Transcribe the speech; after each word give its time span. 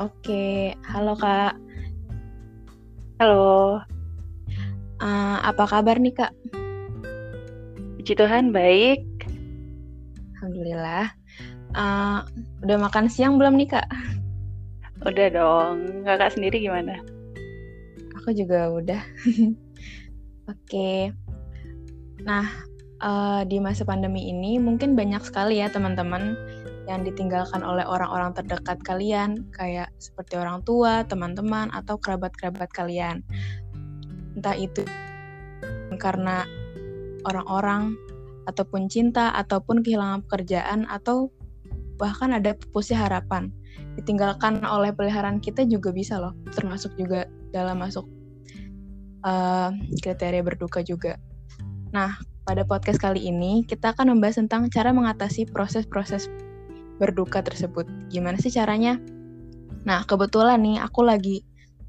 Oke, 0.00 0.72
halo 0.88 1.12
Kak. 1.12 1.60
Halo, 3.20 3.84
Eh, 4.96 5.36
apa 5.44 5.68
kabar 5.68 6.00
nih 6.00 6.16
Kak? 6.16 6.32
puji 8.00 8.16
Tuhan 8.16 8.48
baik. 8.48 9.04
Alhamdulillah. 10.40 11.12
Eh, 11.76 12.18
udah 12.64 12.76
makan 12.80 13.12
siang 13.12 13.36
belum 13.36 13.60
nih 13.60 13.76
Kak? 13.76 13.88
Udah 15.04 15.28
dong. 15.36 16.00
Kakak 16.08 16.32
sendiri 16.32 16.64
gimana? 16.64 16.96
Aku 18.16 18.32
juga 18.32 18.72
udah. 18.72 19.04
Oke. 20.52 21.12
Nah, 22.24 22.48
eh, 23.04 23.40
di 23.44 23.60
masa 23.60 23.84
pandemi 23.84 24.32
ini 24.32 24.56
mungkin 24.56 24.96
banyak 24.96 25.20
sekali 25.28 25.60
ya 25.60 25.68
teman-teman 25.68 26.40
yang 26.90 27.06
ditinggalkan 27.06 27.62
oleh 27.62 27.86
orang-orang 27.86 28.34
terdekat 28.34 28.82
kalian, 28.82 29.46
kayak 29.54 29.94
seperti 30.02 30.34
orang 30.34 30.66
tua, 30.66 31.06
teman-teman, 31.06 31.70
atau 31.70 31.94
kerabat-kerabat 32.02 32.66
kalian. 32.74 33.22
Entah 34.34 34.58
itu 34.58 34.82
karena 36.02 36.42
orang-orang, 37.22 37.94
ataupun 38.50 38.90
cinta, 38.90 39.30
ataupun 39.38 39.86
kehilangan 39.86 40.26
pekerjaan, 40.26 40.90
atau 40.90 41.30
bahkan 41.94 42.34
ada 42.34 42.58
pupusnya 42.58 43.06
harapan. 43.06 43.54
Ditinggalkan 43.94 44.66
oleh 44.66 44.90
peliharaan 44.90 45.38
kita 45.38 45.62
juga 45.70 45.94
bisa 45.94 46.18
loh, 46.18 46.34
termasuk 46.50 46.98
juga 46.98 47.30
dalam 47.54 47.78
masuk 47.78 48.10
eh, 49.22 49.70
kriteria 50.02 50.42
berduka 50.42 50.82
juga. 50.82 51.14
Nah, 51.94 52.18
pada 52.42 52.66
podcast 52.66 52.98
kali 52.98 53.30
ini 53.30 53.62
kita 53.62 53.94
akan 53.94 54.16
membahas 54.16 54.42
tentang 54.42 54.66
cara 54.74 54.90
mengatasi 54.90 55.46
proses-proses 55.54 56.26
berduka 57.00 57.40
tersebut. 57.40 57.88
Gimana 58.12 58.36
sih 58.36 58.52
caranya? 58.52 59.00
Nah, 59.88 60.04
kebetulan 60.04 60.60
nih 60.60 60.76
aku 60.84 61.00
lagi 61.00 61.40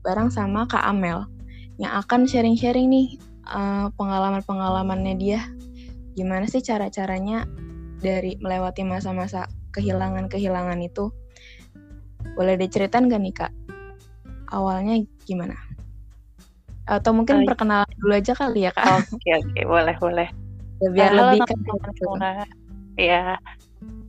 bareng 0.02 0.32
sama 0.32 0.64
Kak 0.66 0.88
Amel 0.88 1.28
yang 1.76 2.00
akan 2.00 2.24
sharing-sharing 2.24 2.88
nih 2.88 3.20
eh, 3.52 3.88
pengalaman-pengalamannya 4.00 5.16
dia. 5.20 5.44
Gimana 6.16 6.48
sih 6.48 6.64
cara-caranya 6.64 7.44
dari 8.00 8.40
melewati 8.40 8.88
masa-masa 8.88 9.52
kehilangan-kehilangan 9.76 10.80
itu? 10.80 11.12
Boleh 12.40 12.56
diceritain 12.56 13.12
gak 13.12 13.22
nih 13.22 13.36
Kak? 13.36 13.52
Awalnya 14.56 15.04
gimana? 15.28 15.60
Atau 16.88 17.12
mungkin 17.16 17.44
Ah, 17.44 17.48
perkenalan 17.48 17.92
dulu 18.00 18.14
aja 18.16 18.34
kali 18.36 18.68
ya 18.68 18.72
Kak? 18.72 18.88
Oke, 19.16 19.30
oke, 19.36 19.60
boleh, 19.68 19.96
boleh. 20.00 20.28
Biar 20.82 21.14
halo 21.14 21.38
lebih 21.38 21.46
kan. 21.46 21.60
Ya, 23.00 23.38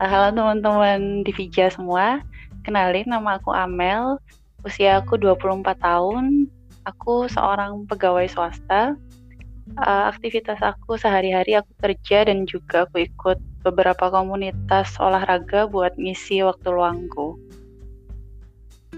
halo 0.00 0.34
teman-teman 0.34 1.24
Divija 1.24 1.72
semua. 1.72 2.20
Kenalin, 2.62 3.08
nama 3.08 3.40
aku 3.40 3.50
Amel. 3.50 4.18
Usia 4.62 5.02
aku 5.02 5.18
24 5.18 5.78
tahun. 5.82 6.46
Aku 6.86 7.26
seorang 7.30 7.86
pegawai 7.86 8.26
swasta. 8.30 8.94
Ah, 9.78 10.10
aktivitas 10.10 10.58
aku 10.60 10.98
sehari-hari 10.98 11.56
aku 11.56 11.70
kerja 11.80 12.26
dan 12.26 12.44
juga 12.44 12.84
aku 12.84 13.06
ikut 13.06 13.38
beberapa 13.62 14.10
komunitas 14.10 14.98
olahraga 14.98 15.70
buat 15.70 15.94
ngisi 15.96 16.42
waktu 16.42 16.68
luangku. 16.68 17.38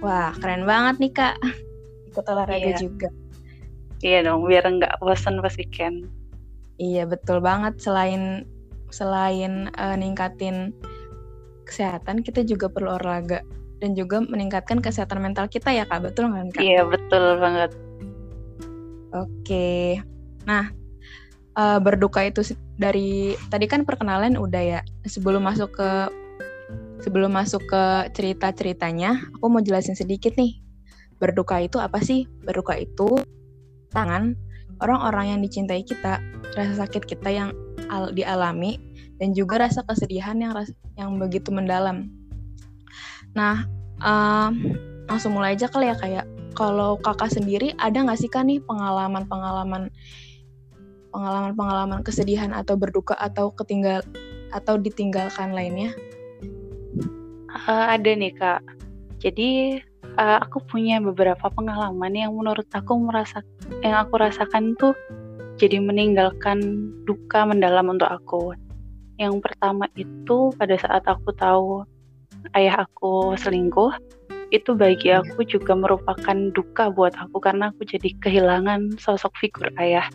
Wah, 0.01 0.33
keren 0.41 0.65
banget 0.67 0.95
nih 0.99 1.13
Kak. 1.13 1.37
Ikut 2.11 2.25
olahraga 2.27 2.75
Iya. 2.75 2.81
juga. 2.81 3.09
Iya 4.05 4.19
dong, 4.27 4.45
biar 4.45 4.65
nggak 4.69 5.01
bosan 5.01 5.41
pas 5.41 5.55
weekend. 5.57 6.09
Iya, 6.81 7.07
betul 7.07 7.39
banget. 7.41 7.79
Selain 7.79 8.43
selain 8.95 9.67
eh, 9.75 9.97
ningkatin 9.99 10.71
kesehatan, 11.67 12.23
kita 12.23 12.47
juga 12.47 12.71
perlu 12.71 12.95
olahraga 12.95 13.43
dan 13.83 13.99
juga 13.99 14.23
meningkatkan 14.23 14.79
kesehatan 14.79 15.19
mental 15.19 15.51
kita 15.51 15.75
ya 15.75 15.83
Kak. 15.91 16.07
Betul 16.07 16.31
kan 16.31 16.47
Kak? 16.55 16.63
Iya, 16.63 16.87
betul 16.87 17.43
banget. 17.43 17.71
Oke. 19.11 19.99
Nah, 20.47 20.71
eh, 21.59 21.79
berduka 21.83 22.23
itu 22.23 22.55
dari 22.79 23.35
tadi 23.51 23.67
kan 23.67 23.83
perkenalan 23.83 24.39
udah 24.39 24.63
ya. 24.63 24.81
Sebelum 25.03 25.43
masuk 25.43 25.75
ke 25.75 25.91
sebelum 27.03 27.35
masuk 27.35 27.67
ke 27.69 27.85
cerita-ceritanya, 28.17 29.29
aku 29.37 29.47
mau 29.51 29.61
jelasin 29.61 29.99
sedikit 29.99 30.33
nih. 30.39 30.63
Berduka 31.19 31.61
itu 31.61 31.77
apa 31.83 32.01
sih? 32.01 32.25
Berduka 32.47 32.79
itu 32.79 33.21
tangan 33.93 34.35
orang-orang 34.83 35.37
yang 35.37 35.41
dicintai 35.45 35.85
kita, 35.87 36.19
rasa 36.57 36.75
sakit 36.87 37.07
kita 37.07 37.31
yang 37.31 37.51
al- 37.89 38.13
dialami 38.13 38.79
dan 39.19 39.33
juga 39.33 39.63
rasa 39.65 39.85
kesedihan 39.87 40.37
yang 40.39 40.53
ras- 40.53 40.77
yang 40.99 41.17
begitu 41.17 41.51
mendalam. 41.55 42.11
Nah, 43.35 43.67
em, 44.03 44.77
langsung 45.11 45.37
mulai 45.37 45.55
aja 45.59 45.69
kali 45.69 45.91
ya 45.91 45.97
kayak 45.99 46.27
kalau 46.55 46.97
kakak 47.03 47.35
sendiri 47.35 47.75
ada 47.83 47.99
nggak 47.99 48.19
sih 48.19 48.31
kan 48.31 48.47
nih 48.47 48.63
pengalaman-pengalaman 48.63 49.91
pengalaman-pengalaman 51.15 52.01
kesedihan 52.03 52.51
atau 52.51 52.75
berduka 52.75 53.15
atau 53.19 53.55
ketinggal 53.55 54.03
atau 54.51 54.79
ditinggalkan 54.79 55.55
lainnya? 55.55 55.95
Eh, 57.55 57.87
ada 57.95 58.11
nih 58.11 58.35
kak. 58.35 58.63
Jadi 59.23 59.79
eh, 60.05 60.39
aku 60.43 60.63
punya 60.67 60.99
beberapa 60.99 61.51
pengalaman 61.51 62.15
yang 62.15 62.35
menurut 62.35 62.67
aku 62.71 62.99
merasa 62.99 63.43
yang 63.83 64.07
aku 64.07 64.19
rasakan 64.19 64.75
tuh 64.79 64.95
jadi 65.59 65.79
meninggalkan 65.79 66.91
duka 67.07 67.47
mendalam 67.47 67.91
untuk 67.91 68.11
aku. 68.11 68.55
Yang 69.21 69.47
pertama 69.47 69.87
itu 69.95 70.51
pada 70.59 70.75
saat 70.75 71.07
aku 71.07 71.31
tahu 71.39 71.87
ayah 72.59 72.83
aku 72.83 73.39
selingkuh, 73.39 73.95
itu 74.51 74.75
bagi 74.75 75.15
aku 75.15 75.47
juga 75.47 75.79
merupakan 75.79 76.37
duka 76.51 76.91
buat 76.91 77.15
aku 77.15 77.39
karena 77.39 77.71
aku 77.71 77.87
jadi 77.87 78.11
kehilangan 78.23 78.99
sosok 78.99 79.31
figur 79.39 79.71
ayah. 79.79 80.07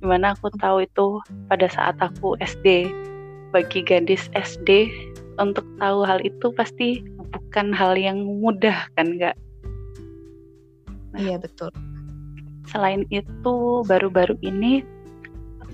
Di 0.00 0.06
mana 0.06 0.32
aku 0.32 0.48
tahu 0.56 0.84
itu 0.86 1.20
pada 1.50 1.68
saat 1.68 2.00
aku 2.00 2.38
SD. 2.40 2.88
Bagi 3.52 3.80
gadis 3.80 4.28
SD 4.36 4.92
untuk 5.40 5.64
tahu 5.80 6.04
hal 6.04 6.20
itu 6.20 6.52
pasti 6.52 7.00
bukan 7.32 7.72
hal 7.72 7.96
yang 7.96 8.20
mudah 8.24 8.88
kan 8.96 9.16
nggak 9.16 9.36
Iya 11.16 11.40
betul. 11.40 11.72
Selain 12.68 13.08
itu 13.08 13.82
baru-baru 13.88 14.36
ini 14.44 14.84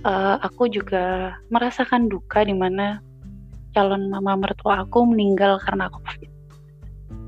eh, 0.07 0.37
aku 0.41 0.71
juga 0.71 1.37
merasakan 1.51 2.07
duka 2.07 2.47
di 2.47 2.55
mana 2.55 3.03
calon 3.75 4.07
mama 4.09 4.39
mertua 4.39 4.87
aku 4.87 5.03
meninggal 5.11 5.59
karena 5.67 5.91
covid. 5.91 6.31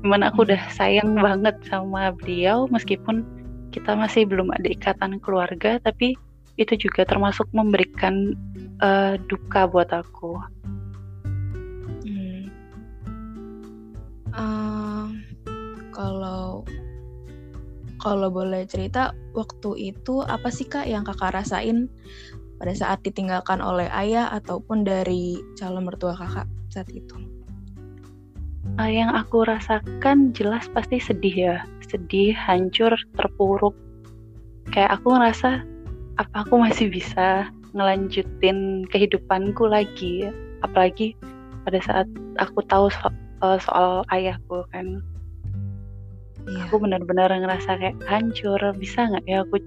Di 0.01 0.07
mana 0.07 0.31
aku 0.31 0.47
udah 0.47 0.61
sayang 0.71 1.19
banget 1.19 1.59
sama 1.67 2.15
beliau 2.15 2.71
meskipun 2.71 3.27
kita 3.75 3.93
masih 3.93 4.23
belum 4.23 4.49
ada 4.55 4.71
ikatan 4.71 5.19
keluarga 5.19 5.77
tapi 5.83 6.15
itu 6.57 6.73
juga 6.89 7.05
termasuk 7.05 7.45
memberikan 7.51 8.33
eh, 8.81 9.19
duka 9.27 9.67
buat 9.67 9.91
aku. 9.91 10.39
Hmm. 12.07 12.47
Em, 14.33 15.07
kalau 15.91 16.63
kalau 18.07 18.31
boleh 18.31 18.63
cerita 18.63 19.11
waktu 19.35 19.91
itu 19.91 20.23
apa 20.23 20.47
sih 20.47 20.63
kak 20.63 20.87
yang 20.87 21.03
kakak 21.03 21.35
rasain 21.35 21.91
pada 22.55 22.71
saat 22.71 23.03
ditinggalkan 23.03 23.59
oleh 23.59 23.91
ayah 23.91 24.31
ataupun 24.31 24.87
dari 24.87 25.35
calon 25.59 25.83
mertua 25.83 26.15
kakak 26.15 26.47
saat 26.71 26.87
itu? 26.95 27.19
Eh, 28.79 28.91
yang 28.95 29.11
aku 29.11 29.43
rasakan 29.43 30.31
jelas 30.31 30.71
pasti 30.71 31.03
sedih 31.03 31.35
ya. 31.35 31.57
Sedih 31.83 32.31
hancur 32.31 32.95
terpuruk. 33.19 33.75
Kayak 34.71 35.01
aku 35.01 35.11
ngerasa 35.11 35.67
apa 36.15 36.35
aku 36.47 36.63
masih 36.63 36.87
bisa 36.87 37.51
ngelanjutin 37.75 38.87
kehidupanku 38.87 39.67
lagi? 39.67 40.31
Apalagi 40.63 41.11
pada 41.67 41.83
saat 41.83 42.07
aku 42.39 42.63
tahu 42.71 42.87
so- 42.87 43.19
eh, 43.43 43.59
soal 43.59 44.07
ayahku 44.15 44.63
kan 44.71 45.03
Iya. 46.47 46.63
aku 46.67 46.75
benar-benar 46.79 47.27
ngerasa 47.27 47.75
kayak 47.75 47.97
hancur 48.07 48.59
bisa 48.79 49.11
nggak 49.11 49.25
ya 49.27 49.43
aku 49.43 49.59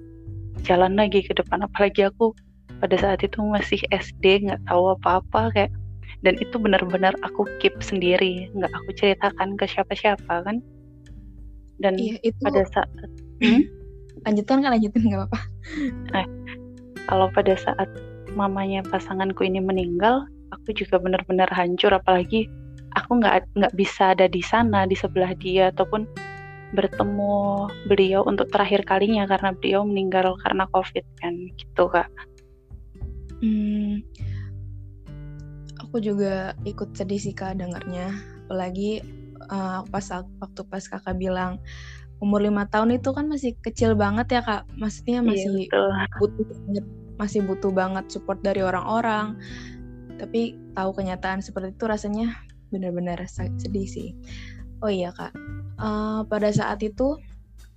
jalan 0.64 0.96
lagi 0.96 1.20
ke 1.20 1.32
depan 1.36 1.64
apalagi 1.64 2.08
aku 2.08 2.32
pada 2.80 2.96
saat 2.96 3.20
itu 3.20 3.36
masih 3.44 3.80
SD 3.92 4.48
nggak 4.48 4.60
tahu 4.64 4.96
apa-apa 4.96 5.52
kayak 5.52 5.72
dan 6.24 6.36
itu 6.40 6.56
benar-benar 6.56 7.12
aku 7.20 7.44
keep 7.60 7.76
sendiri 7.84 8.48
nggak 8.56 8.72
aku 8.72 8.90
ceritakan 8.96 9.56
ke 9.60 9.64
siapa-siapa 9.68 10.44
kan 10.44 10.64
dan 11.80 11.96
Iya 11.96 12.20
itu 12.24 12.40
pada 12.40 12.64
saat 12.72 12.88
lanjutkan 14.28 14.60
kan 14.60 14.76
lanjutin 14.76 15.00
nggak 15.00 15.28
apa-apa. 15.28 15.40
kalau 17.08 17.26
pada 17.32 17.56
saat 17.56 17.88
mamanya 18.36 18.84
pasanganku 18.88 19.44
ini 19.44 19.60
meninggal 19.64 20.28
aku 20.52 20.76
juga 20.76 21.00
benar-benar 21.00 21.48
hancur 21.52 21.92
apalagi 21.92 22.46
aku 22.94 23.22
nggak 23.22 23.48
nggak 23.56 23.74
bisa 23.74 24.12
ada 24.12 24.28
di 24.28 24.42
sana 24.44 24.84
di 24.84 24.94
sebelah 24.94 25.32
dia 25.40 25.72
ataupun 25.72 26.04
bertemu 26.70 27.66
beliau 27.90 28.22
untuk 28.26 28.46
terakhir 28.50 28.86
kalinya 28.86 29.26
karena 29.26 29.50
beliau 29.54 29.82
meninggal 29.82 30.38
karena 30.42 30.66
covid 30.70 31.04
kan? 31.18 31.34
Gitu 31.54 31.84
kak. 31.90 32.08
Hmm, 33.40 34.04
aku 35.80 35.96
juga 35.98 36.54
ikut 36.68 36.94
sedih 36.94 37.18
sih 37.18 37.34
kak 37.34 37.58
dengarnya. 37.58 38.14
Apalagi 38.46 39.02
uh, 39.50 39.82
pas 39.88 40.06
waktu 40.14 40.60
pas 40.68 40.84
kakak 40.84 41.16
bilang 41.18 41.58
umur 42.20 42.44
lima 42.44 42.68
tahun 42.68 43.00
itu 43.00 43.16
kan 43.16 43.26
masih 43.26 43.56
kecil 43.64 43.98
banget 43.98 44.38
ya 44.38 44.40
kak. 44.44 44.62
Maksudnya 44.78 45.24
iya, 45.24 45.28
masih 45.28 45.50
iya, 45.66 46.06
butuh 46.20 46.44
banget 46.46 46.86
masih 47.20 47.40
butuh 47.44 47.72
banget 47.72 48.04
support 48.12 48.38
dari 48.40 48.62
orang-orang. 48.62 49.34
Tapi 50.20 50.54
tahu 50.76 50.90
kenyataan 50.92 51.40
seperti 51.40 51.72
itu 51.74 51.84
rasanya 51.88 52.36
benar-benar 52.70 53.18
sedih 53.26 53.88
sih 53.88 54.14
oh 54.80 54.90
iya 54.90 55.12
kak. 55.12 55.32
Uh, 55.80 56.20
pada 56.28 56.52
saat 56.52 56.84
itu 56.84 57.16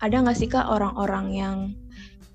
ada 0.04 0.20
nggak 0.20 0.36
sih 0.36 0.52
kak 0.52 0.68
orang-orang 0.68 1.32
yang 1.32 1.58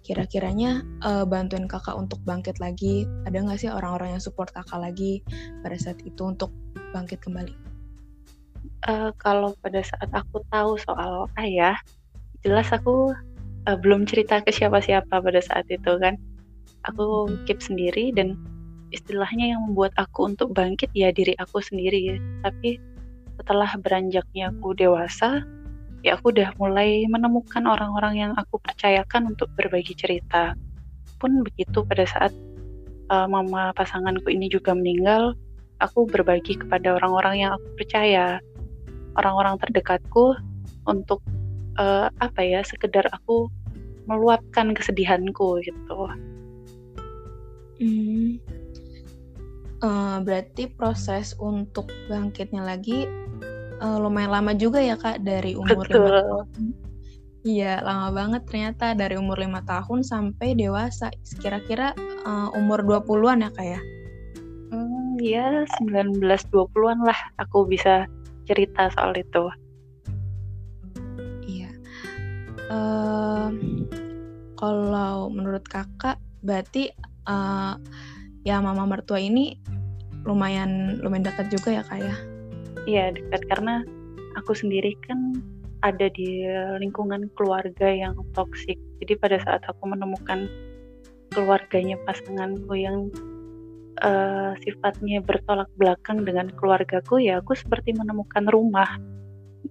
kira-kiranya 0.08 0.80
uh, 1.04 1.28
bantuin 1.28 1.68
kakak 1.68 1.92
untuk 1.92 2.16
bangkit 2.24 2.56
lagi? 2.64 3.04
Ada 3.28 3.44
nggak 3.44 3.60
sih 3.60 3.68
orang-orang 3.68 4.16
yang 4.16 4.22
support 4.24 4.48
kakak 4.56 4.80
lagi 4.80 5.20
pada 5.60 5.76
saat 5.76 6.00
itu 6.00 6.22
untuk 6.24 6.48
bangkit 6.96 7.20
kembali? 7.20 7.52
Uh, 8.88 9.12
kalau 9.20 9.52
pada 9.60 9.84
saat 9.84 10.08
aku 10.16 10.40
tahu 10.48 10.80
soal 10.80 11.28
ayah 11.36 11.76
jelas 12.40 12.72
aku 12.72 13.12
uh, 13.68 13.76
belum 13.76 14.08
cerita 14.08 14.40
ke 14.40 14.48
siapa-siapa 14.48 15.12
pada 15.20 15.40
saat 15.44 15.68
itu 15.68 16.00
kan. 16.00 16.16
Aku 16.88 17.28
keep 17.44 17.60
sendiri 17.60 18.08
dan 18.16 18.38
istilahnya 18.96 19.52
yang 19.52 19.60
membuat 19.68 19.92
aku 20.00 20.32
untuk 20.32 20.56
bangkit 20.56 20.88
ya 20.96 21.12
diri 21.12 21.36
aku 21.36 21.60
sendiri. 21.60 22.16
Tapi 22.40 22.80
setelah 23.38 23.70
beranjaknya 23.78 24.50
aku 24.50 24.74
dewasa 24.74 25.46
ya 26.06 26.14
aku 26.14 26.30
udah 26.30 26.54
mulai 26.58 27.06
menemukan 27.10 27.66
orang-orang 27.66 28.14
yang 28.28 28.32
aku 28.38 28.58
percayakan 28.62 29.34
untuk 29.34 29.50
berbagi 29.58 29.94
cerita. 29.98 30.54
Pun 31.18 31.42
begitu 31.42 31.82
pada 31.82 32.06
saat 32.06 32.30
uh, 33.10 33.26
mama 33.26 33.74
pasanganku 33.74 34.30
ini 34.30 34.46
juga 34.46 34.74
meninggal, 34.78 35.34
aku 35.82 36.06
berbagi 36.06 36.54
kepada 36.54 36.94
orang-orang 37.02 37.42
yang 37.42 37.50
aku 37.58 37.68
percaya, 37.82 38.38
orang-orang 39.18 39.58
terdekatku 39.58 40.38
untuk 40.86 41.18
uh, 41.82 42.06
apa 42.22 42.40
ya, 42.46 42.62
sekedar 42.62 43.10
aku 43.10 43.50
meluapkan 44.06 44.72
kesedihanku 44.72 45.60
gitu. 45.66 45.98
Hmm. 47.78 48.38
Uh, 49.78 50.18
berarti 50.26 50.66
proses 50.74 51.38
untuk 51.38 51.86
bangkitnya 52.10 52.66
lagi 52.66 53.06
uh, 53.78 53.98
lumayan 54.02 54.34
lama 54.34 54.52
juga 54.54 54.82
ya 54.82 54.98
Kak 54.98 55.22
dari 55.22 55.54
umur 55.54 55.86
lima 55.86 56.08
tahun. 56.18 56.46
Iya, 57.46 57.80
lama 57.86 58.10
banget 58.10 58.42
ternyata 58.50 58.98
dari 58.98 59.14
umur 59.14 59.38
lima 59.38 59.62
tahun 59.62 60.02
sampai 60.02 60.58
dewasa. 60.58 61.14
Kira-kira 61.38 61.94
uh, 62.26 62.50
umur 62.58 62.82
20-an 62.82 63.46
ya 63.46 63.50
Kak 63.54 63.66
ya? 63.66 63.80
Hmm, 64.74 65.14
ya 65.22 65.46
19-20-an 65.78 66.98
lah 67.06 67.18
aku 67.38 67.64
bisa 67.64 68.10
cerita 68.50 68.90
soal 68.92 69.14
itu. 69.14 69.46
Iya. 71.46 71.70
Uh, 72.68 73.54
kalau 74.58 75.30
menurut 75.30 75.62
kakak, 75.70 76.18
berarti 76.42 76.90
uh, 77.30 77.78
ya 78.42 78.58
mama 78.58 78.84
mertua 78.84 79.22
ini 79.22 79.56
lumayan 80.28 81.00
lumayan 81.00 81.24
dekat 81.24 81.48
juga 81.48 81.80
ya 81.80 81.82
kak 81.88 81.98
ya? 82.04 82.16
Iya 82.84 83.04
dekat 83.16 83.42
karena 83.48 83.82
aku 84.36 84.52
sendiri 84.52 84.92
kan 85.08 85.40
ada 85.80 86.10
di 86.12 86.44
lingkungan 86.82 87.30
keluarga 87.38 87.88
yang 87.88 88.14
toksik. 88.34 88.76
Jadi 89.00 89.14
pada 89.16 89.38
saat 89.40 89.62
aku 89.64 89.88
menemukan 89.88 90.50
keluarganya 91.32 91.94
pasanganku 92.02 92.74
yang 92.74 93.08
uh, 94.02 94.58
sifatnya 94.62 95.22
bertolak 95.22 95.70
belakang 95.78 96.26
dengan 96.26 96.50
keluargaku, 96.58 97.22
ya 97.22 97.38
aku 97.38 97.54
seperti 97.54 97.94
menemukan 97.94 98.46
rumah. 98.50 98.98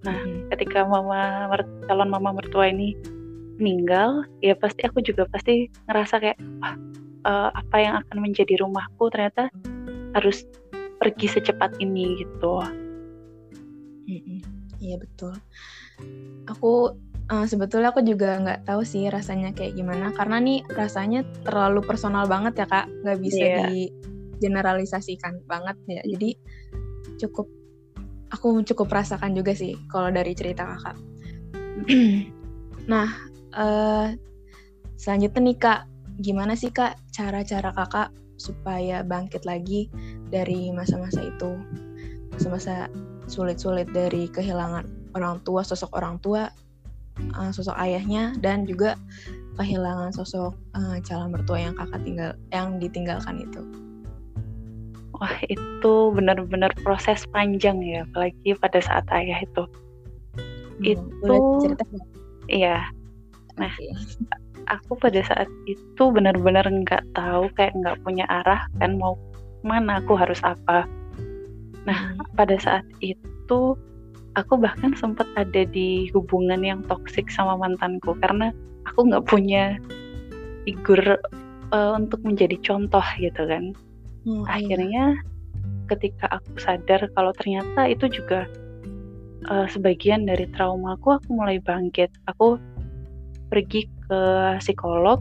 Nah, 0.06 0.16
hmm. 0.16 0.52
ketika 0.56 0.88
mama 0.88 1.52
calon 1.88 2.10
mama 2.12 2.36
mertua 2.36 2.72
ini 2.72 2.96
meninggal, 3.58 4.24
ya 4.40 4.54
pasti 4.54 4.86
aku 4.86 5.02
juga 5.02 5.26
pasti 5.28 5.68
ngerasa 5.90 6.16
kayak 6.22 6.38
wah, 6.62 6.76
uh, 7.26 7.50
apa 7.52 7.76
yang 7.82 7.94
akan 8.06 8.18
menjadi 8.22 8.62
rumahku 8.62 9.10
ternyata 9.10 9.50
harus 10.18 10.44
pergi 10.98 11.30
secepat 11.30 11.78
ini 11.78 12.26
gitu. 12.26 12.66
Iya 14.82 14.96
betul. 15.02 15.34
Aku 16.50 16.98
uh, 17.30 17.46
sebetulnya 17.46 17.92
aku 17.94 18.02
juga 18.06 18.38
nggak 18.42 18.70
tahu 18.70 18.82
sih 18.86 19.10
rasanya 19.10 19.54
kayak 19.54 19.78
gimana 19.78 20.14
karena 20.14 20.38
nih 20.42 20.60
rasanya 20.74 21.26
terlalu 21.46 21.82
personal 21.86 22.26
banget 22.30 22.66
ya 22.66 22.68
kak, 22.70 22.86
nggak 23.06 23.20
bisa 23.22 23.44
yeah. 23.44 23.70
di 23.70 23.92
generalisasikan 24.42 25.42
banget 25.50 25.78
ya. 25.90 26.02
Jadi 26.06 26.30
cukup 27.18 27.50
aku 28.30 28.62
cukup 28.68 28.88
rasakan 28.92 29.34
juga 29.34 29.56
sih 29.58 29.74
kalau 29.90 30.14
dari 30.14 30.34
cerita 30.38 30.66
kakak. 30.66 30.98
nah, 32.92 33.08
uh, 33.58 34.14
selanjutnya 34.98 35.42
nih 35.42 35.58
kak, 35.58 35.82
gimana 36.22 36.54
sih 36.54 36.70
kak 36.70 36.98
cara-cara 37.14 37.74
kakak 37.74 38.10
supaya 38.38 39.02
bangkit 39.02 39.44
lagi 39.44 39.90
dari 40.30 40.70
masa-masa 40.72 41.22
itu, 41.26 41.58
masa-masa 42.34 42.88
sulit-sulit 43.28 43.90
dari 43.92 44.32
kehilangan 44.32 44.88
orang 45.18 45.42
tua, 45.44 45.66
sosok 45.66 45.92
orang 45.98 46.22
tua, 46.24 46.50
uh, 47.36 47.52
sosok 47.52 47.76
ayahnya 47.82 48.38
dan 48.40 48.64
juga 48.64 48.96
kehilangan 49.58 50.14
sosok 50.14 50.54
uh, 50.78 50.98
calon 51.02 51.34
mertua 51.34 51.58
yang 51.58 51.74
kakak 51.76 52.02
tinggal 52.06 52.32
yang 52.54 52.78
ditinggalkan 52.78 53.42
itu. 53.42 53.62
Wah 55.18 55.34
itu 55.50 55.94
benar-benar 56.14 56.70
proses 56.86 57.26
panjang 57.34 57.82
ya, 57.82 58.06
apalagi 58.06 58.54
pada 58.62 58.78
saat 58.78 59.06
ayah 59.10 59.42
itu. 59.42 59.64
Hmm, 60.78 60.86
itu 60.86 61.36
cerita 61.66 61.84
Iya. 62.48 62.80
Nah, 63.58 63.74
okay. 63.74 63.92
Aku 64.70 65.00
pada 65.00 65.24
saat 65.24 65.50
itu 65.66 66.04
benar-benar 66.12 66.68
nggak 66.68 67.04
tahu 67.16 67.48
kayak 67.56 67.76
nggak 67.76 67.98
punya 68.04 68.28
arah 68.28 68.68
kan 68.80 69.00
mau 69.00 69.16
mana 69.66 70.00
aku 70.00 70.16
harus 70.16 70.40
apa 70.46 70.86
Nah, 71.88 72.12
hmm. 72.14 72.36
pada 72.36 72.60
saat 72.60 72.84
itu 73.00 73.62
aku 74.36 74.54
bahkan 74.60 74.92
sempat 74.94 75.26
ada 75.40 75.64
di 75.64 76.12
hubungan 76.12 76.62
yang 76.62 76.84
toksik 76.86 77.32
sama 77.32 77.56
mantanku 77.56 78.14
karena 78.20 78.52
aku 78.86 79.08
nggak 79.08 79.26
punya 79.26 79.80
figur 80.68 81.00
uh, 81.72 81.92
untuk 81.96 82.20
menjadi 82.28 82.60
contoh 82.60 83.04
gitu 83.18 83.42
kan. 83.48 83.72
Hmm, 84.28 84.44
iya. 84.44 84.60
Akhirnya 84.60 85.06
ketika 85.88 86.28
aku 86.28 86.60
sadar 86.60 87.08
kalau 87.16 87.32
ternyata 87.40 87.88
itu 87.88 88.12
juga 88.12 88.44
uh, 89.48 89.66
sebagian 89.72 90.28
dari 90.28 90.44
traumaku, 90.52 91.16
aku 91.16 91.28
mulai 91.32 91.64
bangkit. 91.64 92.12
Aku 92.28 92.60
pergi 93.48 93.88
ke 94.08 94.22
psikolog 94.60 95.20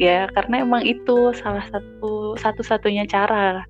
ya 0.00 0.32
karena 0.32 0.64
emang 0.64 0.80
itu 0.88 1.36
salah 1.36 1.64
satu 1.68 2.34
satu-satunya 2.40 3.04
cara. 3.04 3.64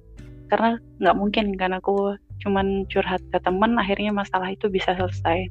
Karena 0.51 0.79
nggak 1.03 1.17
mungkin 1.19 1.55
kan 1.59 1.75
aku 1.75 2.15
cuman 2.43 2.87
curhat 2.89 3.21
ke 3.31 3.39
teman 3.43 3.77
akhirnya 3.79 4.15
masalah 4.15 4.51
itu 4.51 4.71
bisa 4.71 4.95
selesai. 4.95 5.51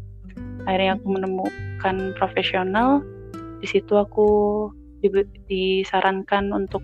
Akhirnya 0.68 1.00
aku 1.00 1.08
menemukan 1.12 2.16
profesional 2.16 3.04
di 3.60 3.68
situ 3.68 3.96
aku 3.96 4.28
disarankan 5.48 6.52
untuk 6.52 6.84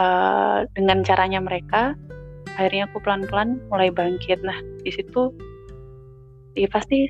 uh, 0.00 0.64
dengan 0.76 1.04
caranya 1.04 1.40
mereka 1.40 1.92
akhirnya 2.56 2.88
aku 2.88 3.00
pelan-pelan 3.00 3.60
mulai 3.72 3.88
bangkit. 3.88 4.40
Nah 4.44 4.56
di 4.84 4.92
situ 4.92 5.32
ya 6.56 6.68
pasti 6.68 7.08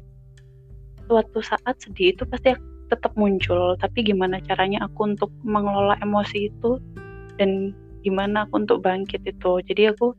suatu 1.10 1.42
saat 1.42 1.74
sedih 1.82 2.14
itu 2.14 2.22
pasti 2.22 2.54
tetap 2.90 3.14
muncul 3.14 3.78
tapi 3.78 4.02
gimana 4.02 4.42
caranya 4.42 4.84
aku 4.84 5.14
untuk 5.14 5.30
mengelola 5.46 5.94
emosi 6.02 6.50
itu 6.50 6.82
dan 7.38 7.72
gimana 8.04 8.44
aku 8.48 8.64
untuk 8.64 8.78
bangkit 8.84 9.24
itu. 9.24 9.52
Jadi 9.64 9.92
aku 9.92 10.12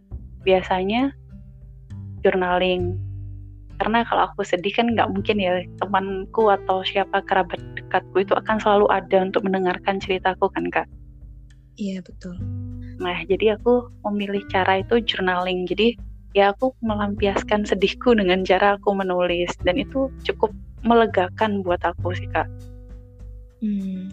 biasanya 0.45 1.13
journaling. 2.25 2.97
Karena 3.81 4.05
kalau 4.05 4.29
aku 4.29 4.45
sedih 4.45 4.73
kan 4.73 4.93
nggak 4.93 5.09
mungkin 5.09 5.41
ya 5.41 5.65
temanku 5.81 6.53
atau 6.53 6.85
siapa 6.85 7.25
kerabat 7.25 7.57
dekatku 7.73 8.21
itu 8.21 8.33
akan 8.37 8.61
selalu 8.61 8.85
ada 8.93 9.25
untuk 9.25 9.41
mendengarkan 9.41 9.97
ceritaku 9.97 10.53
kan 10.53 10.69
kak? 10.69 10.87
Iya 11.81 12.05
betul. 12.05 12.37
Nah 13.01 13.25
jadi 13.25 13.57
aku 13.57 13.89
memilih 14.05 14.45
cara 14.53 14.85
itu 14.85 15.01
journaling. 15.01 15.65
Jadi 15.65 15.97
ya 16.37 16.53
aku 16.53 16.77
melampiaskan 16.85 17.65
sedihku 17.65 18.13
dengan 18.13 18.45
cara 18.45 18.77
aku 18.77 18.93
menulis 18.93 19.49
dan 19.65 19.81
itu 19.81 20.13
cukup 20.21 20.53
melegakan 20.81 21.61
buat 21.61 21.81
aku 21.85 22.13
sih 22.17 22.29
kak 22.31 22.49
hmm. 23.61 24.09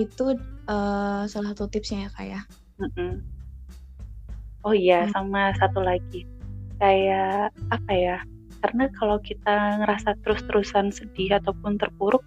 itu 0.00 0.36
uh, 0.66 1.24
salah 1.26 1.54
satu 1.54 1.68
tipsnya 1.70 2.06
ya 2.06 2.10
kak 2.14 2.26
ya. 2.26 2.40
Mm-mm. 2.80 3.12
Oh 4.62 4.74
iya, 4.74 5.06
hmm. 5.06 5.12
sama 5.14 5.50
satu 5.58 5.82
lagi 5.82 6.26
kayak 6.78 7.50
apa 7.70 7.92
ya? 7.92 8.16
Karena 8.62 8.86
kalau 8.94 9.18
kita 9.18 9.82
ngerasa 9.82 10.14
terus-terusan 10.22 10.94
sedih 10.94 11.38
ataupun 11.42 11.78
terpuruk, 11.78 12.22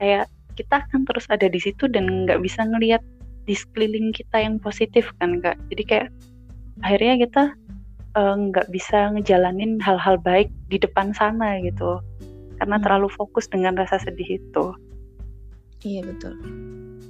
kayak 0.00 0.28
kita 0.56 0.84
akan 0.84 1.04
terus 1.08 1.28
ada 1.28 1.48
di 1.48 1.60
situ 1.60 1.88
dan 1.88 2.24
nggak 2.24 2.40
bisa 2.40 2.64
ngelihat 2.64 3.00
di 3.44 3.56
sekeliling 3.56 4.12
kita 4.16 4.40
yang 4.40 4.56
positif 4.60 5.12
kan 5.20 5.40
kak. 5.44 5.60
Jadi 5.68 5.82
kayak 5.84 6.08
akhirnya 6.80 7.14
kita 7.28 7.42
nggak 8.16 8.68
uh, 8.68 8.72
bisa 8.72 9.08
ngejalanin 9.16 9.80
hal-hal 9.80 10.20
baik 10.20 10.52
di 10.68 10.76
depan 10.76 11.16
sana 11.16 11.56
gitu. 11.64 12.00
Karena 12.60 12.76
hmm. 12.78 12.84
terlalu 12.84 13.08
fokus 13.12 13.48
dengan 13.48 13.74
rasa 13.74 13.96
sedih 14.00 14.36
itu. 14.38 14.64
Iya 15.82 16.06
betul. 16.06 16.38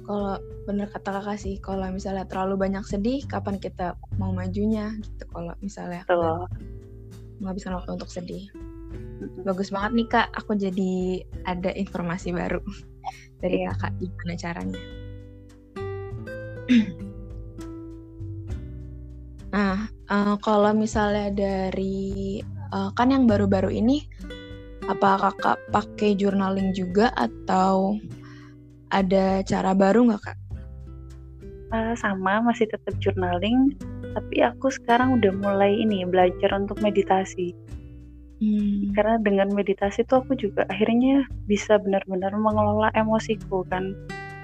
Kalau 0.03 0.35
bener 0.67 0.87
kata 0.91 1.19
kakak 1.19 1.39
sih 1.39 1.55
kalau 1.59 1.87
misalnya 1.91 2.27
terlalu 2.27 2.59
banyak 2.59 2.83
sedih 2.83 3.23
kapan 3.27 3.59
kita 3.59 3.95
mau 4.19 4.31
majunya 4.35 4.95
gitu 4.99 5.23
kalau 5.31 5.55
misalnya 5.63 6.03
menghabiskan 7.39 7.77
waktu 7.77 7.91
untuk 7.95 8.09
sedih. 8.09 8.47
Bagus 9.43 9.71
banget 9.71 9.91
nih 9.95 10.07
kak. 10.09 10.27
Aku 10.39 10.55
jadi 10.55 11.23
ada 11.43 11.71
informasi 11.71 12.31
baru 12.33 12.59
dari 13.43 13.63
yeah. 13.63 13.75
kakak 13.75 13.91
gimana 13.99 14.33
caranya. 14.39 14.81
Nah 19.53 19.85
uh, 20.09 20.35
kalau 20.41 20.71
misalnya 20.75 21.29
dari 21.31 22.41
uh, 22.73 22.89
kan 22.97 23.13
yang 23.13 23.29
baru-baru 23.29 23.69
ini 23.69 24.03
apa 24.89 25.15
kakak 25.15 25.59
pakai 25.71 26.11
journaling 26.17 26.75
juga 26.75 27.13
atau 27.15 27.95
ada 28.91 29.39
cara 29.47 29.71
baru 29.71 30.11
nggak 30.11 30.21
kak? 30.21 30.37
Uh, 31.73 31.95
sama 31.97 32.37
masih 32.45 32.69
tetap 32.69 32.93
journaling, 33.01 33.73
tapi 34.13 34.45
aku 34.45 34.69
sekarang 34.69 35.17
udah 35.17 35.33
mulai 35.33 35.73
ini 35.73 36.05
belajar 36.05 36.53
untuk 36.53 36.77
meditasi. 36.85 37.55
Hmm. 38.37 38.93
Karena 38.93 39.17
dengan 39.23 39.49
meditasi 39.55 40.05
tuh 40.05 40.21
aku 40.21 40.37
juga 40.37 40.67
akhirnya 40.69 41.25
bisa 41.49 41.79
benar-benar 41.81 42.35
mengelola 42.37 42.93
emosiku 42.93 43.65
kan. 43.71 43.97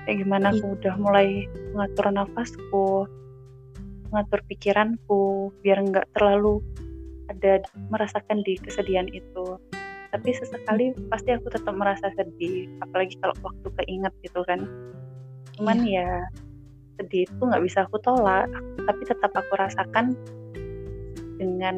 Kayak 0.08 0.26
gimana 0.26 0.46
aku 0.56 0.66
iya. 0.66 0.74
udah 0.82 0.94
mulai 0.98 1.28
mengatur 1.76 2.06
nafasku, 2.10 3.06
mengatur 4.10 4.42
pikiranku, 4.50 5.54
biar 5.62 5.82
nggak 5.86 6.08
terlalu 6.18 6.62
ada 7.30 7.62
merasakan 7.94 8.42
di 8.44 8.58
kesedihan 8.58 9.08
itu. 9.14 9.58
Tapi 10.10 10.30
sesekali 10.34 10.98
pasti 11.14 11.38
aku 11.38 11.54
tetap 11.54 11.78
merasa 11.78 12.10
sedih 12.18 12.66
apalagi 12.82 13.14
kalau 13.22 13.38
waktu 13.46 13.68
keinget 13.82 14.14
gitu 14.26 14.42
kan. 14.50 14.66
Cuman 15.56 15.86
iya. 15.86 16.26
ya 16.26 16.46
sedih 17.00 17.24
itu 17.30 17.42
nggak 17.42 17.64
bisa 17.64 17.88
aku 17.88 17.96
tolak 18.04 18.52
tapi 18.84 19.02
tetap 19.08 19.32
aku 19.32 19.54
rasakan 19.56 20.18
dengan 21.40 21.78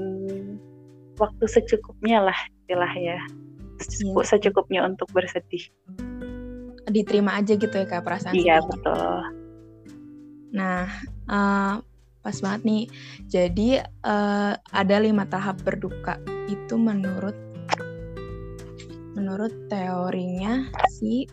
waktu 1.21 1.45
secukupnya 1.45 2.23
lah 2.23 2.39
istilah 2.63 2.93
ya. 2.97 3.19
Iya. 3.81 4.21
secukupnya 4.23 4.85
untuk 4.85 5.09
bersedih. 5.09 5.67
Diterima 6.85 7.41
aja 7.41 7.57
gitu 7.57 7.73
ya 7.73 7.85
kak 7.85 8.05
perasaan 8.05 8.37
iya 8.37 8.61
betul. 8.61 9.25
Nah 10.53 10.85
uh, 11.27 11.81
pas 12.21 12.37
banget 12.41 12.61
nih. 12.65 12.83
Jadi 13.27 13.69
uh, 14.05 14.53
ada 14.57 14.95
lima 15.01 15.25
tahap 15.27 15.61
berduka. 15.65 16.21
Itu 16.49 16.77
menurut 16.77 17.35
menurut 19.17 19.53
teorinya 19.67 20.71
si 20.87 21.27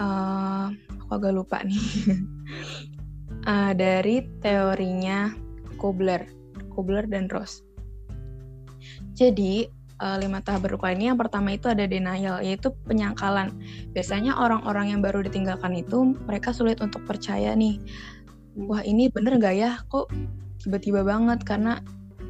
uh, 0.00 0.68
aku 1.06 1.10
agak 1.14 1.32
lupa 1.36 1.62
nih. 1.62 1.86
Uh, 3.46 3.72
dari 3.80 4.26
teorinya 4.42 5.32
Kobler 5.80 6.24
Kobler 6.72 7.04
dan 7.08 7.28
Ross. 7.28 7.64
Jadi 9.12 9.68
uh, 10.00 10.16
lima 10.16 10.40
tahap 10.40 10.64
berduka 10.64 10.88
ini 10.90 11.12
yang 11.12 11.20
pertama 11.20 11.52
itu 11.52 11.68
ada 11.68 11.84
denial 11.84 12.40
yaitu 12.40 12.72
penyangkalan. 12.88 13.52
Biasanya 13.92 14.40
orang-orang 14.40 14.96
yang 14.96 15.00
baru 15.04 15.20
ditinggalkan 15.20 15.76
itu 15.76 16.16
mereka 16.24 16.56
sulit 16.56 16.80
untuk 16.80 17.04
percaya 17.04 17.52
nih 17.52 17.76
wah 18.56 18.82
ini 18.82 19.12
bener 19.12 19.38
gak 19.38 19.54
ya 19.56 19.78
kok 19.86 20.10
tiba-tiba 20.60 21.06
banget 21.06 21.42
karena 21.46 21.80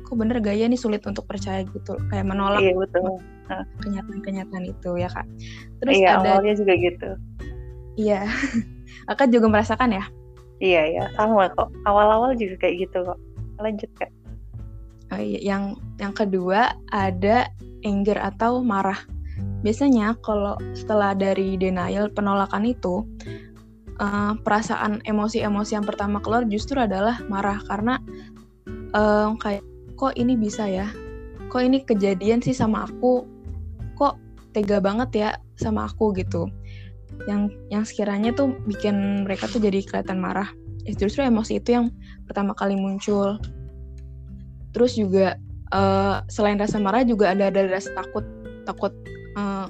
kok 0.06 0.16
bener 0.18 0.42
gaya 0.42 0.66
nih 0.66 0.78
sulit 0.78 1.06
untuk 1.06 1.26
percaya 1.26 1.62
gitu 1.62 1.94
kayak 2.10 2.26
menolak 2.26 2.62
iya, 2.62 2.74
betul 2.74 3.22
kenyataan-kenyataan 3.82 4.64
itu 4.70 4.90
ya 4.98 5.08
kak. 5.10 5.26
Terus 5.82 5.94
iya, 5.98 6.08
ada 6.18 6.38
awalnya 6.38 6.54
juga 6.54 6.72
gitu. 6.78 7.08
Iya, 7.98 8.20
kakak 9.10 9.28
juga 9.34 9.46
merasakan 9.50 9.90
ya? 9.96 10.04
Iya 10.60 10.82
ya 10.92 11.04
sama 11.16 11.48
kok. 11.56 11.72
Awal-awal 11.88 12.36
juga 12.36 12.54
kayak 12.62 12.88
gitu 12.88 12.98
kok. 13.02 13.18
Lanjut 13.58 13.90
kak. 13.96 14.10
Oh 15.10 15.18
iya, 15.18 15.40
yang 15.42 15.74
yang 15.98 16.14
kedua 16.14 16.70
ada 16.94 17.50
anger 17.82 18.18
atau 18.20 18.62
marah. 18.62 18.98
Biasanya 19.60 20.16
kalau 20.24 20.56
setelah 20.72 21.12
dari 21.12 21.56
denial 21.60 22.08
penolakan 22.12 22.64
itu 22.64 23.04
uh, 24.00 24.32
perasaan 24.40 25.04
emosi-emosi 25.04 25.76
yang 25.76 25.86
pertama 25.86 26.18
keluar 26.24 26.48
justru 26.48 26.80
adalah 26.80 27.20
marah 27.28 27.60
karena 27.68 28.00
uh, 28.96 29.36
kayak 29.38 29.62
kok 29.94 30.16
ini 30.16 30.34
bisa 30.34 30.64
ya? 30.66 30.88
Kok 31.52 31.62
ini 31.62 31.84
kejadian 31.84 32.40
sih 32.40 32.56
sama 32.56 32.88
aku? 32.88 33.28
Kok 34.00 34.16
tega 34.56 34.80
banget 34.80 35.10
ya 35.12 35.30
sama 35.60 35.86
aku? 35.86 36.16
gitu. 36.16 36.48
Yang 37.28 37.52
yang 37.68 37.84
sekiranya 37.84 38.32
tuh 38.32 38.56
bikin 38.64 39.28
mereka 39.28 39.44
tuh 39.44 39.60
jadi 39.60 39.84
kelihatan 39.84 40.16
marah 40.18 40.48
eh, 40.88 40.96
justru 40.96 41.20
emosi 41.20 41.60
itu 41.60 41.76
yang 41.76 41.86
pertama 42.24 42.56
kali 42.56 42.80
muncul. 42.80 43.36
Terus 44.72 44.96
juga 44.96 45.36
uh, 45.74 46.22
selain 46.30 46.56
rasa 46.56 46.80
marah 46.80 47.04
juga 47.04 47.34
ada 47.34 47.50
ada 47.50 47.66
rasa 47.68 47.92
takut 47.92 48.24
takut 48.64 48.94
uh, 49.36 49.66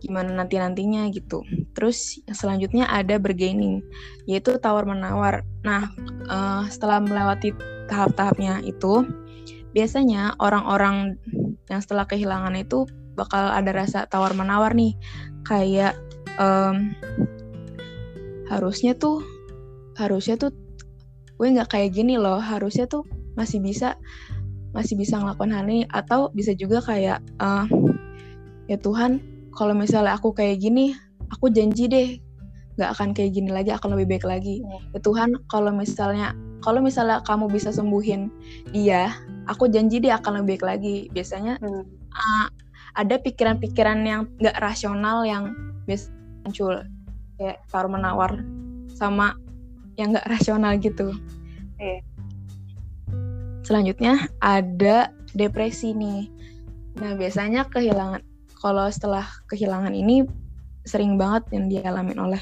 gimana 0.00 0.32
nanti 0.32 0.56
nantinya 0.56 1.06
gitu. 1.12 1.44
Terus 1.76 2.18
selanjutnya 2.32 2.88
ada 2.88 3.20
bergaining 3.20 3.84
yaitu 4.24 4.56
tawar 4.58 4.88
menawar 4.88 5.44
nah 5.60 5.92
uh, 6.26 6.64
setelah 6.72 6.98
melewati 7.04 7.52
tahap-tahapnya 7.86 8.64
itu 8.64 9.04
biasanya 9.70 10.34
orang-orang 10.42 11.20
yang 11.70 11.80
setelah 11.82 12.06
kehilangan 12.06 12.54
itu 12.58 12.86
bakal 13.14 13.50
ada 13.50 13.70
rasa 13.70 14.06
tawar 14.10 14.34
menawar 14.34 14.74
nih. 14.74 14.94
Kayak 15.46 15.94
um, 16.38 16.94
harusnya 18.50 18.98
tuh 18.98 19.22
harusnya 19.98 20.40
tuh 20.40 20.50
gue 21.38 21.46
nggak 21.46 21.70
kayak 21.70 21.94
gini 21.94 22.18
loh. 22.18 22.42
Harusnya 22.42 22.90
tuh 22.90 23.06
masih 23.38 23.62
bisa 23.62 23.94
masih 24.74 24.98
bisa 24.98 25.18
ngelakuin 25.18 25.54
hal 25.54 25.66
ini. 25.66 25.86
Atau 25.90 26.34
bisa 26.34 26.54
juga 26.54 26.82
kayak 26.82 27.22
uh, 27.38 27.66
ya 28.66 28.78
Tuhan 28.78 29.22
kalau 29.54 29.74
misalnya 29.74 30.16
aku 30.16 30.34
kayak 30.34 30.62
gini 30.62 30.94
aku 31.30 31.50
janji 31.50 31.86
deh 31.86 32.08
nggak 32.78 32.90
akan 32.96 33.12
kayak 33.12 33.36
gini 33.36 33.50
lagi 33.52 33.70
akan 33.76 33.92
lebih 33.98 34.16
baik 34.16 34.24
lagi 34.24 34.64
hmm. 34.64 34.96
ya 34.96 35.00
Tuhan 35.04 35.36
kalau 35.52 35.68
misalnya 35.74 36.32
kalau 36.64 36.80
misalnya 36.80 37.20
kamu 37.28 37.52
bisa 37.52 37.68
sembuhin 37.74 38.32
dia 38.72 39.12
aku 39.50 39.68
janji 39.68 40.00
dia 40.00 40.16
akan 40.16 40.40
lebih 40.40 40.56
baik 40.56 40.64
lagi 40.64 40.96
biasanya 41.12 41.60
hmm. 41.60 41.84
uh, 42.14 42.46
ada 42.98 43.20
pikiran-pikiran 43.22 44.02
yang 44.02 44.26
gak 44.42 44.58
rasional 44.58 45.22
yang 45.22 45.54
biasa 45.86 46.10
muncul 46.42 46.82
kayak 47.38 47.62
taruh 47.70 47.92
menawar 47.92 48.42
sama 48.90 49.36
yang 49.94 50.16
gak 50.16 50.26
rasional 50.26 50.74
gitu. 50.80 51.14
Iya. 51.78 52.02
Selanjutnya 53.62 54.26
ada 54.42 55.14
depresi 55.36 55.94
nih. 55.94 56.26
Nah 56.98 57.14
biasanya 57.14 57.68
kehilangan 57.70 58.24
kalau 58.60 58.86
setelah 58.92 59.24
kehilangan 59.48 59.96
ini 59.96 60.28
sering 60.84 61.16
banget 61.16 61.48
yang 61.52 61.66
dialami 61.68 62.12
oleh 62.16 62.40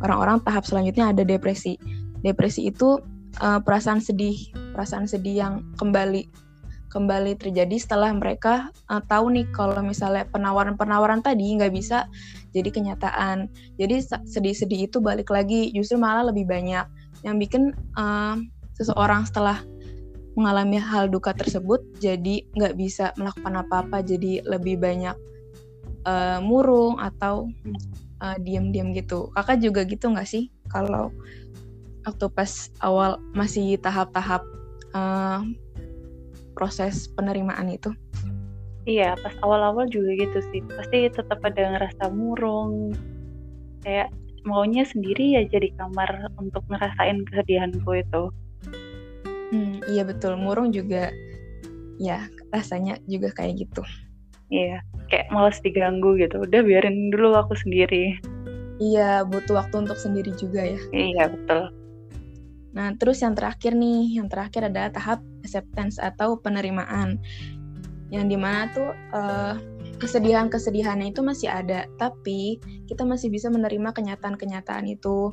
orang-orang 0.00 0.40
tahap 0.42 0.64
selanjutnya 0.64 1.12
ada 1.12 1.22
depresi. 1.26 1.76
Depresi 2.22 2.70
itu 2.70 3.02
uh, 3.42 3.60
perasaan 3.60 4.00
sedih, 4.00 4.38
perasaan 4.72 5.06
sedih 5.06 5.36
yang 5.42 5.54
kembali 5.76 6.46
kembali 6.86 7.36
terjadi 7.36 7.76
setelah 7.76 8.14
mereka 8.14 8.72
uh, 8.88 9.02
tahu 9.04 9.28
nih 9.34 9.44
kalau 9.52 9.76
misalnya 9.84 10.24
penawaran-penawaran 10.32 11.20
tadi 11.20 11.58
nggak 11.58 11.74
bisa 11.74 12.08
jadi 12.56 12.72
kenyataan. 12.72 13.50
Jadi 13.76 14.06
sedih-sedih 14.24 14.88
itu 14.88 15.02
balik 15.02 15.28
lagi 15.28 15.68
justru 15.74 16.00
malah 16.00 16.24
lebih 16.30 16.48
banyak 16.48 16.86
yang 17.26 17.36
bikin 17.36 17.74
uh, 17.98 18.38
seseorang 18.78 19.26
setelah 19.26 19.60
mengalami 20.36 20.76
hal 20.76 21.08
duka 21.08 21.32
tersebut 21.32 21.80
jadi 21.96 22.44
nggak 22.52 22.76
bisa 22.76 23.16
melakukan 23.16 23.56
apa-apa 23.56 24.04
jadi 24.04 24.44
lebih 24.44 24.76
banyak 24.76 25.16
uh, 26.06 26.38
murung 26.40 26.96
atau 27.02 27.50
uh, 28.22 28.36
diam-diam 28.40 28.94
gitu. 28.94 29.28
Kakak 29.34 29.60
juga 29.60 29.82
gitu 29.84 30.08
nggak 30.08 30.28
sih 30.28 30.48
kalau 30.70 31.10
waktu 32.06 32.26
pas 32.30 32.70
awal 32.80 33.18
masih 33.34 33.76
tahap-tahap 33.82 34.46
uh, 34.94 35.42
proses 36.54 37.10
penerimaan 37.12 37.68
itu? 37.68 37.92
Iya, 38.86 39.18
pas 39.18 39.34
awal-awal 39.42 39.90
juga 39.90 40.14
gitu 40.14 40.38
sih. 40.54 40.62
Pasti 40.62 41.10
tetap 41.10 41.42
ada 41.42 41.74
ngerasa 41.74 42.06
murung. 42.14 42.94
Kayak 43.82 44.14
maunya 44.46 44.86
sendiri 44.86 45.34
ya 45.34 45.42
jadi 45.50 45.74
kamar 45.74 46.30
untuk 46.38 46.62
ngerasain 46.70 47.26
kesedihanku 47.26 47.90
itu. 47.98 48.22
Hmm, 49.50 49.82
iya 49.90 50.06
betul. 50.06 50.38
Murung 50.38 50.70
juga 50.70 51.10
ya 51.98 52.30
rasanya 52.54 53.02
juga 53.10 53.34
kayak 53.34 53.66
gitu. 53.66 53.82
Iya, 54.54 54.78
kayak 55.08 55.30
males 55.30 55.58
diganggu 55.62 56.18
gitu. 56.18 56.42
Udah 56.42 56.60
biarin 56.62 57.10
dulu 57.10 57.34
aku 57.36 57.54
sendiri. 57.58 58.18
Iya, 58.76 59.24
butuh 59.24 59.56
waktu 59.56 59.88
untuk 59.88 59.96
sendiri 59.96 60.36
juga 60.36 60.60
ya. 60.60 60.80
Iya, 60.92 61.32
betul. 61.32 61.72
Nah, 62.76 62.92
terus 63.00 63.24
yang 63.24 63.32
terakhir 63.32 63.72
nih, 63.72 64.20
yang 64.20 64.28
terakhir 64.28 64.68
adalah 64.68 64.92
tahap 64.92 65.24
acceptance 65.40 65.96
atau 65.96 66.36
penerimaan. 66.36 67.16
Yang 68.12 68.24
di 68.28 68.36
mana 68.36 68.68
tuh 68.76 68.92
uh, 69.16 69.56
kesedihan-kesedihannya 69.96 71.16
itu 71.16 71.24
masih 71.24 71.48
ada, 71.48 71.88
tapi 71.96 72.60
kita 72.84 73.08
masih 73.08 73.32
bisa 73.32 73.48
menerima 73.48 73.96
kenyataan-kenyataan 73.96 74.92
itu, 74.92 75.32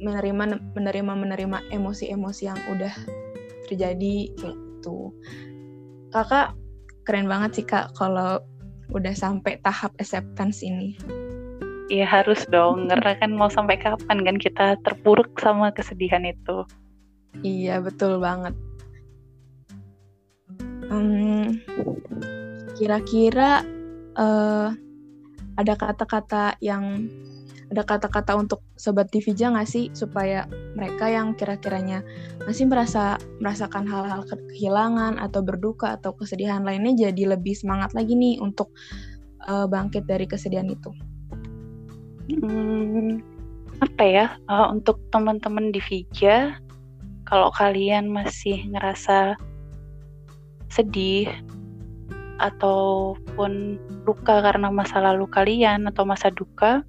menerima 0.00 0.58
menerima 0.72 1.12
menerima 1.12 1.58
emosi-emosi 1.70 2.42
yang 2.48 2.58
udah 2.72 2.94
terjadi 3.68 4.32
gitu. 4.32 5.12
Kakak 6.08 6.56
keren 7.04 7.28
banget 7.28 7.50
sih 7.60 7.66
kak 7.68 7.92
kalau 7.98 8.40
udah 8.92 9.16
sampai 9.16 9.58
tahap 9.64 9.92
acceptance 9.98 10.60
ini. 10.60 10.94
Iya 11.92 12.08
harus 12.08 12.44
dong, 12.48 12.88
karena 12.88 13.12
kan 13.20 13.36
mau 13.36 13.52
sampai 13.52 13.76
kapan 13.76 14.24
kan 14.24 14.36
kita 14.40 14.80
terpuruk 14.80 15.36
sama 15.36 15.74
kesedihan 15.74 16.24
itu. 16.24 16.64
Iya 17.44 17.80
betul 17.84 18.20
banget. 18.20 18.56
Hmm, 20.88 21.60
kira-kira 22.76 23.64
uh, 24.16 24.72
ada 25.56 25.74
kata-kata 25.76 26.56
yang 26.60 27.08
ada 27.72 27.88
kata-kata 27.88 28.36
untuk 28.36 28.60
sobat 28.76 29.08
Divija 29.08 29.48
nggak 29.48 29.64
sih 29.64 29.88
supaya 29.96 30.44
mereka 30.76 31.08
yang 31.08 31.32
kira-kiranya 31.32 32.04
masih 32.44 32.68
merasa 32.68 33.16
merasakan 33.40 33.88
hal-hal 33.88 34.28
kehilangan 34.28 35.16
atau 35.16 35.40
berduka 35.40 35.96
atau 35.96 36.12
kesedihan 36.12 36.60
lainnya 36.60 37.08
jadi 37.08 37.32
lebih 37.32 37.56
semangat 37.56 37.96
lagi 37.96 38.12
nih 38.12 38.36
untuk 38.44 38.68
uh, 39.48 39.64
bangkit 39.64 40.04
dari 40.04 40.28
kesedihan 40.28 40.68
itu. 40.68 40.92
Hmm, 42.28 43.24
apa 43.80 44.04
ya 44.04 44.26
uh, 44.52 44.68
untuk 44.68 45.00
teman-teman 45.08 45.72
Divija 45.72 46.60
kalau 47.24 47.48
kalian 47.56 48.12
masih 48.12 48.68
ngerasa 48.68 49.40
sedih 50.68 51.32
ataupun 52.36 53.78
luka 54.04 54.42
karena 54.42 54.68
masa 54.68 54.98
lalu 54.98 55.30
kalian 55.30 55.86
atau 55.86 56.02
masa 56.02 56.28
duka, 56.34 56.82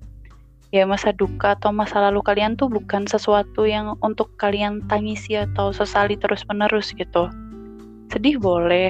ya 0.74 0.90
masa 0.90 1.14
duka 1.14 1.54
atau 1.54 1.70
masa 1.70 2.02
lalu 2.02 2.26
kalian 2.26 2.58
tuh 2.58 2.66
bukan 2.66 3.06
sesuatu 3.06 3.70
yang 3.70 3.94
untuk 4.02 4.34
kalian 4.42 4.82
tangisi 4.90 5.38
atau 5.38 5.70
sesali 5.70 6.18
terus-menerus 6.18 6.98
gitu. 6.98 7.30
Sedih 8.10 8.42
boleh, 8.42 8.90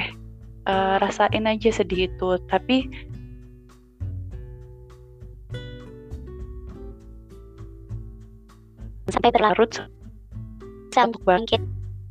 uh, 0.63 0.96
rasain 1.04 1.44
aja 1.44 1.70
sedih 1.75 2.08
itu, 2.08 2.40
tapi 2.48 2.88
sampai 9.12 9.30
berlarut 9.36 9.84
untuk 10.96 11.22
bangkit 11.28 11.60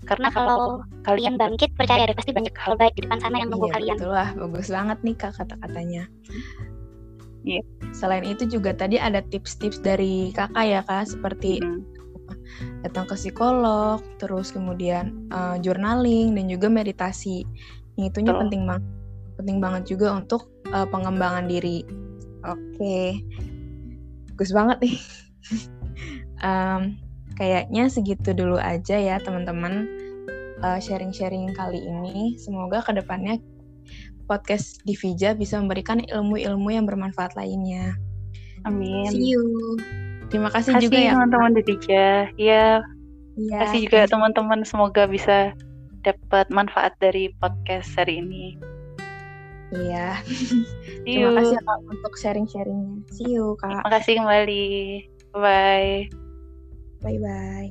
karena 0.04 0.28
kalau 0.34 0.82
kalian 1.06 1.38
bangkit 1.38 1.70
percaya 1.78 2.04
deh 2.10 2.16
pasti 2.18 2.34
banyak 2.34 2.52
hal 2.58 2.74
baik 2.74 2.92
di 2.98 3.06
depan 3.06 3.22
sana 3.22 3.38
yang 3.40 3.54
nunggu 3.54 3.70
iya, 3.70 3.74
kalian. 3.78 3.96
Itulah 3.96 4.28
bagus 4.34 4.68
banget 4.68 4.98
nih 5.06 5.14
kak 5.14 5.32
kata-katanya. 5.38 6.02
Iya. 7.42 7.62
Selain 7.90 8.24
itu 8.24 8.46
juga 8.46 8.72
tadi 8.72 8.96
ada 8.96 9.20
tips-tips 9.20 9.82
dari 9.82 10.30
kakak 10.30 10.64
ya 10.64 10.80
kak 10.86 11.10
seperti 11.10 11.58
hmm. 11.58 11.82
datang 12.86 13.04
ke 13.10 13.18
psikolog, 13.18 13.98
terus 14.22 14.54
kemudian 14.54 15.26
uh, 15.34 15.58
journaling 15.58 16.34
dan 16.38 16.46
juga 16.46 16.70
meditasi. 16.70 17.42
Yang 17.98 18.14
itunya 18.14 18.32
penting 18.32 18.62
banget, 18.64 18.84
penting 19.36 19.58
banget 19.58 19.82
juga 19.90 20.16
untuk 20.16 20.48
uh, 20.70 20.86
pengembangan 20.86 21.50
diri. 21.50 21.82
Oke, 22.42 22.58
okay. 22.78 23.08
bagus 24.34 24.50
banget 24.54 24.78
nih. 24.82 24.96
um, 26.46 26.98
kayaknya 27.38 27.86
segitu 27.90 28.34
dulu 28.34 28.58
aja 28.58 28.98
ya 28.98 29.16
teman-teman 29.22 29.86
uh, 30.62 30.78
sharing-sharing 30.78 31.50
kali 31.54 31.82
ini. 31.82 32.38
Semoga 32.38 32.82
ke 32.82 32.94
depannya 32.94 33.38
podcast 34.32 34.80
Divija 34.88 35.36
bisa 35.36 35.60
memberikan 35.60 36.00
ilmu-ilmu 36.00 36.72
yang 36.72 36.88
bermanfaat 36.88 37.36
lainnya. 37.36 37.92
Amin. 38.64 39.12
See 39.12 39.36
you. 39.36 39.76
Terima 40.32 40.48
kasih, 40.48 40.72
kasih 40.72 40.88
juga 40.88 40.98
ya 41.04 41.12
teman-teman 41.12 41.52
Divija. 41.52 42.32
Ya. 42.40 42.80
Ya. 43.36 43.58
Kasih 43.68 43.84
juga 43.84 44.08
teman-teman 44.08 44.64
semoga 44.64 45.04
bisa 45.04 45.52
dapat 46.00 46.48
manfaat 46.48 46.96
dari 47.04 47.28
podcast 47.36 47.92
hari 48.00 48.24
ini. 48.24 48.56
Iya. 49.72 50.20
Terima 51.04 51.36
kasih 51.36 51.58
Kak 51.60 51.78
untuk 51.92 52.12
sharing-sharingnya. 52.16 53.04
See 53.12 53.36
you 53.36 53.52
Kak. 53.60 53.84
Terima 53.84 53.90
kasih 53.92 54.12
kembali. 54.16 54.66
Bye. 55.36 56.08
Bye 57.04 57.18
bye. 57.20 57.68